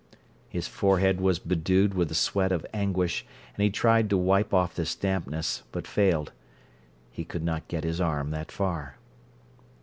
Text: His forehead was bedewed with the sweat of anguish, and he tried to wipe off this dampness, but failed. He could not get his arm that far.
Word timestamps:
His 0.49 0.67
forehead 0.67 1.21
was 1.21 1.37
bedewed 1.37 1.93
with 1.93 2.09
the 2.09 2.15
sweat 2.15 2.51
of 2.51 2.65
anguish, 2.73 3.23
and 3.53 3.61
he 3.63 3.69
tried 3.69 4.09
to 4.09 4.17
wipe 4.17 4.51
off 4.51 4.73
this 4.73 4.95
dampness, 4.95 5.61
but 5.71 5.85
failed. 5.85 6.31
He 7.11 7.23
could 7.23 7.43
not 7.43 7.67
get 7.67 7.83
his 7.83 8.01
arm 8.01 8.31
that 8.31 8.51
far. 8.51 8.97